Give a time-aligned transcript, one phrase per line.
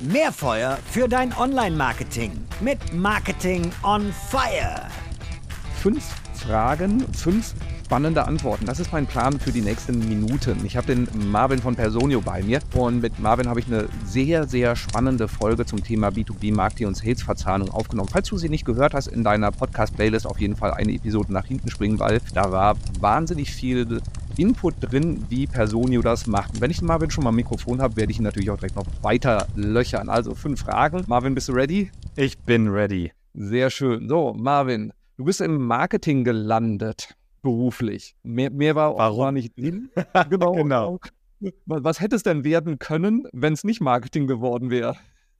[0.00, 4.86] Mehr Feuer für dein Online-Marketing mit Marketing on Fire.
[5.82, 7.52] Fünf Fragen, fünf
[7.84, 8.64] spannende Antworten.
[8.64, 10.64] Das ist mein Plan für die nächsten Minuten.
[10.64, 14.46] Ich habe den Marvin von Personio bei mir und mit Marvin habe ich eine sehr,
[14.46, 18.08] sehr spannende Folge zum Thema B2B Marketing und Sales Verzahnung aufgenommen.
[18.12, 21.46] Falls du sie nicht gehört hast, in deiner Podcast-Playlist auf jeden Fall eine Episode nach
[21.46, 24.00] hinten springen, weil da war wahnsinnig viel
[24.38, 26.60] Input drin, wie Personio das macht.
[26.60, 28.86] wenn ich Marvin schon mal ein Mikrofon habe, werde ich ihn natürlich auch direkt noch
[29.02, 30.08] weiter löchern.
[30.08, 31.02] Also fünf Fragen.
[31.08, 31.90] Marvin, bist du ready?
[32.14, 33.10] Ich bin ready.
[33.34, 34.08] Sehr schön.
[34.08, 38.14] So, Marvin, du bist im Marketing gelandet beruflich.
[38.22, 39.18] Mehr, mehr war, Warum?
[39.18, 39.90] war nicht drin.
[40.30, 40.52] genau.
[40.52, 40.98] genau.
[41.66, 44.96] Was hätte es denn werden können, wenn es nicht Marketing geworden wäre?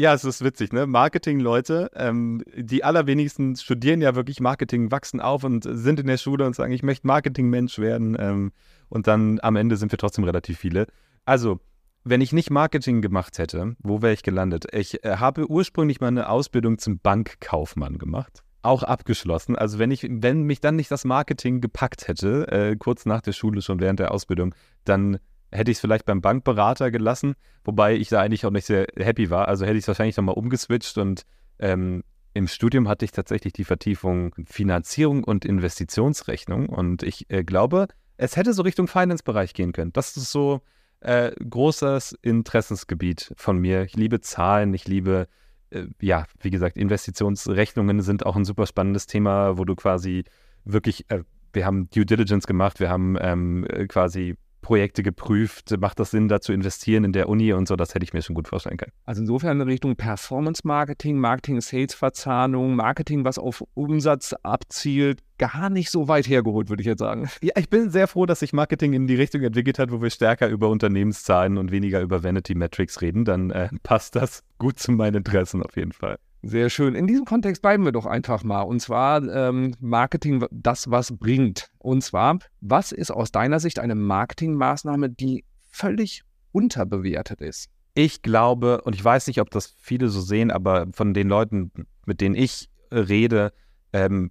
[0.00, 0.86] Ja, es ist witzig, ne?
[0.86, 6.46] Marketing-Leute, ähm, die allerwenigsten studieren ja wirklich Marketing, wachsen auf und sind in der Schule
[6.46, 8.16] und sagen, ich möchte Marketing-Mensch werden.
[8.18, 8.52] Ähm,
[8.88, 10.86] und dann am Ende sind wir trotzdem relativ viele.
[11.26, 11.60] Also,
[12.02, 14.68] wenn ich nicht Marketing gemacht hätte, wo wäre ich gelandet?
[14.72, 19.56] Ich äh, habe ursprünglich mal eine Ausbildung zum Bankkaufmann gemacht auch abgeschlossen.
[19.56, 23.32] Also wenn ich, wenn mich dann nicht das Marketing gepackt hätte, äh, kurz nach der
[23.32, 25.18] Schule schon während der Ausbildung, dann
[25.50, 27.34] hätte ich es vielleicht beim Bankberater gelassen,
[27.64, 29.48] wobei ich da eigentlich auch nicht sehr happy war.
[29.48, 31.24] Also hätte ich es wahrscheinlich nochmal umgeswitcht und
[31.58, 37.88] ähm, im Studium hatte ich tatsächlich die Vertiefung Finanzierung und Investitionsrechnung und ich äh, glaube,
[38.16, 39.92] es hätte so Richtung Finance-Bereich gehen können.
[39.92, 40.60] Das ist so
[41.00, 43.82] äh, großes Interessensgebiet von mir.
[43.82, 45.26] Ich liebe Zahlen, ich liebe
[45.70, 50.24] äh, ja, wie gesagt, Investitionsrechnungen sind auch ein super spannendes Thema, wo du quasi
[50.64, 55.98] wirklich, äh, wir haben Due Diligence gemacht, wir haben ähm, äh, quasi Projekte geprüft, macht
[55.98, 58.34] das Sinn, da zu investieren in der Uni und so, das hätte ich mir schon
[58.34, 58.92] gut vorstellen können.
[59.04, 65.70] Also insofern in Richtung Performance Marketing, Marketing Sales Verzahnung, Marketing, was auf Umsatz abzielt, gar
[65.70, 67.28] nicht so weit hergeholt, würde ich jetzt sagen.
[67.42, 70.10] Ja, ich bin sehr froh, dass sich Marketing in die Richtung entwickelt hat, wo wir
[70.10, 74.92] stärker über Unternehmenszahlen und weniger über Vanity Metrics reden, dann äh, passt das gut zu
[74.92, 76.18] meinen Interessen auf jeden Fall.
[76.42, 76.94] Sehr schön.
[76.94, 78.62] In diesem Kontext bleiben wir doch einfach mal.
[78.62, 81.70] Und zwar ähm, Marketing, das was bringt.
[81.78, 86.22] Und zwar, was ist aus deiner Sicht eine Marketingmaßnahme, die völlig
[86.52, 87.68] unterbewertet ist?
[87.94, 91.72] Ich glaube, und ich weiß nicht, ob das viele so sehen, aber von den Leuten,
[92.06, 93.52] mit denen ich rede,
[93.92, 94.30] ähm,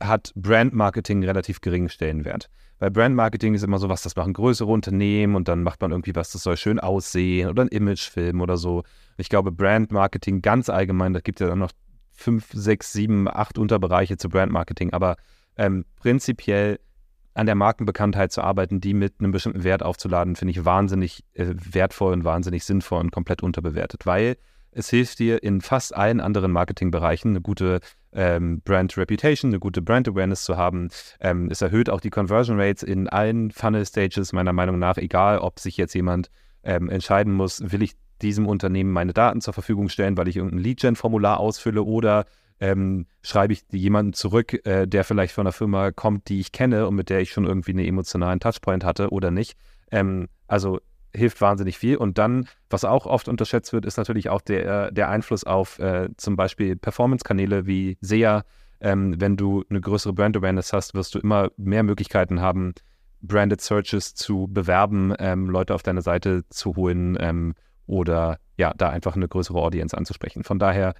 [0.00, 2.48] hat Brandmarketing relativ geringen Stellenwert.
[2.78, 6.14] Weil Brandmarketing ist immer so was, das machen größere Unternehmen und dann macht man irgendwie
[6.14, 8.82] was, das soll schön aussehen oder ein Imagefilm oder so.
[9.16, 11.72] Ich glaube, Brandmarketing ganz allgemein, da gibt es ja dann noch
[12.12, 15.16] fünf, sechs, sieben, acht Unterbereiche zu Brandmarketing, aber
[15.56, 16.78] ähm, prinzipiell
[17.34, 21.54] an der Markenbekanntheit zu arbeiten, die mit einem bestimmten Wert aufzuladen, finde ich wahnsinnig äh,
[21.54, 24.36] wertvoll und wahnsinnig sinnvoll und komplett unterbewertet, weil
[24.76, 27.80] es hilft dir in fast allen anderen Marketingbereichen eine gute
[28.12, 30.88] ähm, Brand Reputation, eine gute Brand Awareness zu haben.
[31.18, 35.38] Ähm, es erhöht auch die Conversion Rates in allen Funnel Stages, meiner Meinung nach, egal
[35.38, 36.30] ob sich jetzt jemand
[36.62, 40.60] ähm, entscheiden muss, will ich diesem Unternehmen meine Daten zur Verfügung stellen, weil ich irgendein
[40.60, 42.26] Lead-Gen-Formular ausfülle oder
[42.60, 46.86] ähm, schreibe ich jemanden zurück, äh, der vielleicht von einer Firma kommt, die ich kenne
[46.86, 49.56] und mit der ich schon irgendwie einen emotionalen Touchpoint hatte oder nicht.
[49.90, 50.80] Ähm, also
[51.16, 51.96] hilft wahnsinnig viel.
[51.96, 56.08] Und dann, was auch oft unterschätzt wird, ist natürlich auch der, der Einfluss auf äh,
[56.16, 58.44] zum Beispiel Performance-Kanäle wie SEA.
[58.80, 62.74] Ähm, wenn du eine größere Brand Awareness hast, wirst du immer mehr Möglichkeiten haben,
[63.22, 67.54] Branded Searches zu bewerben, ähm, Leute auf deine Seite zu holen ähm,
[67.86, 70.44] oder ja, da einfach eine größere Audience anzusprechen.
[70.44, 70.94] Von daher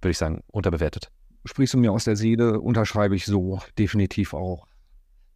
[0.00, 1.10] würde ich sagen, unterbewertet.
[1.44, 4.66] Sprichst du mir aus der Seele, unterschreibe ich so definitiv auch.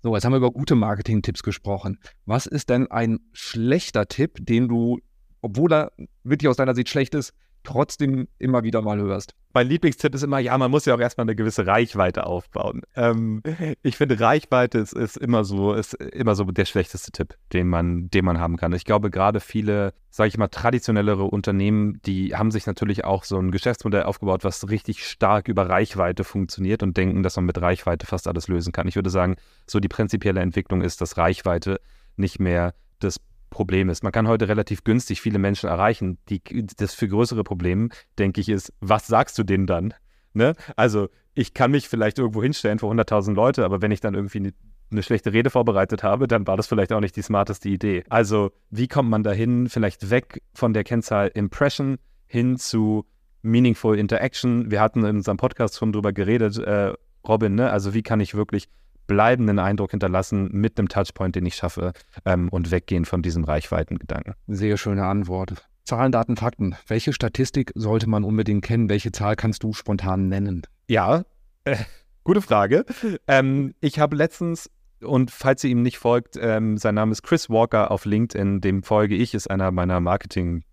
[0.00, 1.98] So, jetzt haben wir über gute Marketing-Tipps gesprochen.
[2.24, 5.00] Was ist denn ein schlechter Tipp, den du,
[5.40, 5.92] obwohl er
[6.22, 7.32] wirklich aus deiner Sicht schlecht ist,
[7.64, 9.34] trotzdem immer wieder mal hörst?
[9.58, 12.82] Mein Lieblingstipp ist immer, ja, man muss ja auch erstmal eine gewisse Reichweite aufbauen.
[12.94, 13.42] Ähm,
[13.82, 18.08] ich finde, Reichweite ist, ist, immer so, ist immer so der schlechteste Tipp, den man,
[18.08, 18.72] den man haben kann.
[18.72, 23.36] Ich glaube, gerade viele, sage ich mal, traditionellere Unternehmen, die haben sich natürlich auch so
[23.36, 28.06] ein Geschäftsmodell aufgebaut, was richtig stark über Reichweite funktioniert und denken, dass man mit Reichweite
[28.06, 28.86] fast alles lösen kann.
[28.86, 29.34] Ich würde sagen,
[29.66, 31.80] so die prinzipielle Entwicklung ist, dass Reichweite
[32.14, 33.18] nicht mehr das
[33.50, 34.02] Problem ist.
[34.02, 36.18] Man kann heute relativ günstig viele Menschen erreichen.
[36.28, 36.42] Die,
[36.76, 39.94] das für größere Problem, denke ich, ist, was sagst du denen dann?
[40.34, 40.54] Ne?
[40.76, 44.38] Also, ich kann mich vielleicht irgendwo hinstellen für 100.000 Leute, aber wenn ich dann irgendwie
[44.38, 44.54] eine,
[44.90, 48.04] eine schlechte Rede vorbereitet habe, dann war das vielleicht auch nicht die smarteste Idee.
[48.08, 49.68] Also, wie kommt man dahin?
[49.68, 53.06] Vielleicht weg von der Kennzahl Impression hin zu
[53.42, 54.70] Meaningful Interaction.
[54.70, 56.92] Wir hatten in unserem Podcast schon drüber geredet, äh,
[57.26, 57.70] Robin, ne?
[57.70, 58.68] Also, wie kann ich wirklich
[59.08, 61.92] bleibenden Eindruck hinterlassen mit dem Touchpoint, den ich schaffe
[62.24, 64.34] ähm, und weggehen von diesem Reichweitengedanken.
[64.46, 65.68] Sehr schöne Antwort.
[65.84, 66.76] Zahlen, Daten, Fakten.
[66.86, 68.88] Welche Statistik sollte man unbedingt kennen?
[68.88, 70.62] Welche Zahl kannst du spontan nennen?
[70.86, 71.24] Ja,
[71.64, 71.76] äh,
[72.22, 72.84] gute Frage.
[73.26, 74.70] Ähm, ich habe letztens
[75.00, 78.82] und falls ihr ihm nicht folgt, ähm, sein Name ist Chris Walker auf LinkedIn, dem
[78.82, 80.64] folge ich, ist einer meiner Marketing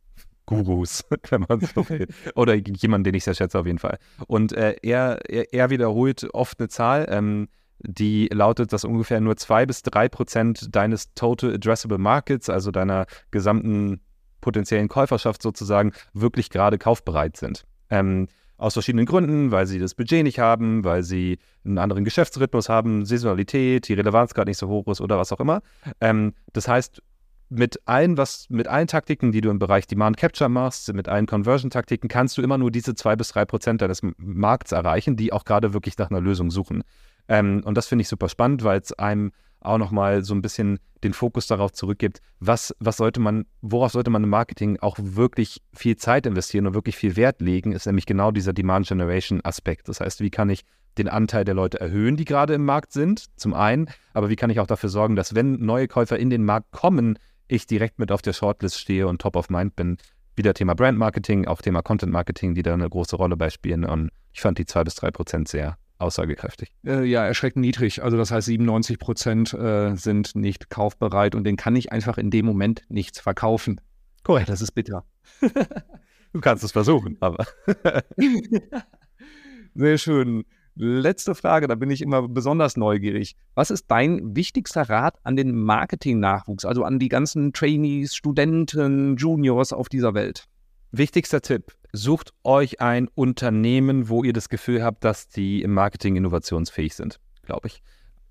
[0.45, 2.07] Gurus, wenn man so will.
[2.35, 3.97] Oder jemand, den ich sehr schätze auf jeden Fall.
[4.27, 7.47] Und äh, er, er, er, wiederholt oft eine Zahl, ähm,
[7.79, 13.05] die lautet, dass ungefähr nur zwei bis drei Prozent deines Total Addressable Markets, also deiner
[13.31, 14.01] gesamten
[14.41, 17.65] potenziellen Käuferschaft sozusagen, wirklich gerade kaufbereit sind.
[17.89, 18.27] Ähm,
[18.57, 23.05] aus verschiedenen Gründen, weil sie das Budget nicht haben, weil sie einen anderen Geschäftsrhythmus haben,
[23.05, 25.61] Saisonalität, die Relevanz gerade nicht so hoch ist oder was auch immer.
[25.99, 27.01] Ähm, das heißt,
[27.49, 31.25] mit allen, was, mit allen Taktiken, die du im Bereich Demand Capture machst, mit allen
[31.25, 35.43] Conversion-Taktiken, kannst du immer nur diese zwei bis drei Prozent deines Markts erreichen, die auch
[35.43, 36.83] gerade wirklich nach einer Lösung suchen.
[37.27, 39.31] Ähm, und das finde ich super spannend, weil es einem
[39.61, 44.11] auch nochmal so ein bisschen den Fokus darauf zurückgibt, was, was sollte man, worauf sollte
[44.11, 48.05] man im Marketing auch wirklich viel Zeit investieren und wirklich viel Wert legen, ist nämlich
[48.05, 49.89] genau dieser Demand Generation Aspekt.
[49.89, 50.63] Das heißt, wie kann ich
[50.97, 54.49] den Anteil der Leute erhöhen, die gerade im Markt sind, zum einen, aber wie kann
[54.49, 58.11] ich auch dafür sorgen, dass wenn neue Käufer in den Markt kommen, ich direkt mit
[58.11, 59.97] auf der Shortlist stehe und top of mind bin.
[60.35, 63.85] Wieder Thema Brand Marketing, auch Thema Content Marketing, die da eine große Rolle bei spielen.
[63.85, 66.71] Und ich fand die zwei bis drei Prozent sehr aussagekräftig.
[66.85, 68.03] Äh, ja, erschreckend niedrig.
[68.03, 72.31] Also das heißt, 97 Prozent äh, sind nicht kaufbereit und den kann ich einfach in
[72.31, 73.81] dem Moment nichts verkaufen.
[74.23, 74.49] Korrekt.
[74.49, 75.05] Das ist bitter.
[76.33, 77.45] du kannst es versuchen, aber.
[79.75, 80.45] Sehr schön.
[80.77, 83.37] Letzte Frage, da bin ich immer besonders neugierig.
[83.53, 89.71] Was ist dein wichtigster Rat an den Marketing-Nachwuchs, also an die ganzen Trainees, Studenten, Juniors
[89.71, 90.49] auf dieser Welt?
[90.97, 96.15] Wichtigster Tipp, sucht euch ein Unternehmen, wo ihr das Gefühl habt, dass die im Marketing
[96.15, 97.81] innovationsfähig sind, glaube ich.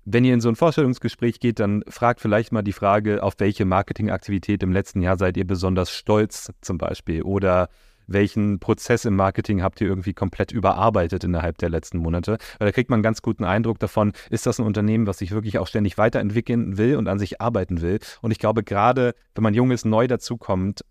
[0.03, 3.65] Wenn ihr in so ein Vorstellungsgespräch geht, dann fragt vielleicht mal die Frage, auf welche
[3.65, 7.69] Marketingaktivität im letzten Jahr seid ihr besonders stolz zum Beispiel oder
[8.07, 12.39] welchen Prozess im Marketing habt ihr irgendwie komplett überarbeitet innerhalb der letzten Monate.
[12.57, 15.29] Weil da kriegt man einen ganz guten Eindruck davon, ist das ein Unternehmen, was sich
[15.29, 17.99] wirklich auch ständig weiterentwickeln will und an sich arbeiten will.
[18.23, 20.81] Und ich glaube, gerade wenn man jung ist, neu dazukommt,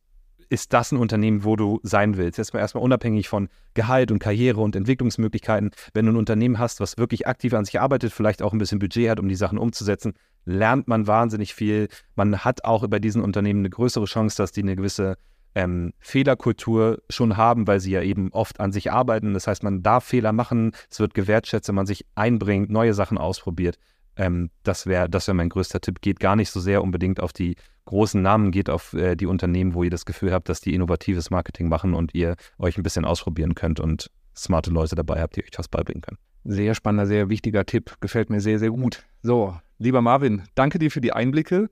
[0.49, 2.39] ist das ein Unternehmen, wo du sein willst.
[2.39, 5.71] Jetzt mal erstmal unabhängig von Gehalt und Karriere und Entwicklungsmöglichkeiten.
[5.93, 8.79] Wenn du ein Unternehmen hast, was wirklich aktiv an sich arbeitet, vielleicht auch ein bisschen
[8.79, 10.15] Budget hat, um die Sachen umzusetzen,
[10.45, 11.89] lernt man wahnsinnig viel.
[12.15, 15.17] Man hat auch bei diesen Unternehmen eine größere Chance, dass die eine gewisse
[15.55, 19.35] ähm, Fehlerkultur schon haben, weil sie ja eben oft an sich arbeiten.
[19.35, 23.19] Das heißt, man darf Fehler machen, es wird gewertschätzt, wenn man sich einbringt, neue Sachen
[23.19, 23.79] ausprobiert.
[24.17, 26.01] Ähm, das wäre das wär mein größter Tipp.
[26.01, 29.75] Geht gar nicht so sehr unbedingt auf die großen Namen, geht auf äh, die Unternehmen,
[29.75, 33.05] wo ihr das Gefühl habt, dass die innovatives Marketing machen und ihr euch ein bisschen
[33.05, 36.19] ausprobieren könnt und smarte Leute dabei habt, die euch was beibringen können.
[36.45, 37.97] Sehr spannender, sehr wichtiger Tipp.
[38.01, 39.05] Gefällt mir sehr, sehr gut.
[39.23, 41.71] So, lieber Marvin, danke dir für die Einblicke.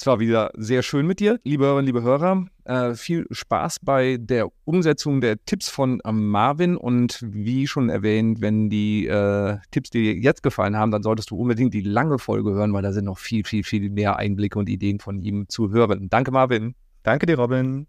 [0.00, 2.46] Es war wieder sehr schön mit dir, liebe Hörerinnen, liebe Hörer.
[2.62, 6.76] Äh, viel Spaß bei der Umsetzung der Tipps von äh, Marvin.
[6.76, 11.36] Und wie schon erwähnt, wenn die äh, Tipps dir jetzt gefallen haben, dann solltest du
[11.36, 14.68] unbedingt die lange Folge hören, weil da sind noch viel, viel, viel mehr Einblicke und
[14.68, 16.08] Ideen von ihm zu hören.
[16.08, 16.76] Danke, Marvin.
[17.02, 17.88] Danke dir, Robin.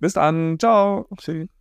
[0.00, 0.58] Bis dann.
[0.58, 1.06] Ciao.
[1.18, 1.51] Tschüss.